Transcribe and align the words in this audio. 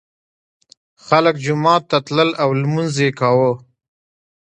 خلک 1.05 1.35
جومات 1.45 1.83
ته 1.89 1.97
تلل 2.05 2.29
او 2.43 2.49
لمونځ 2.61 2.93
یې 3.03 3.09
کاوه. 3.19 3.51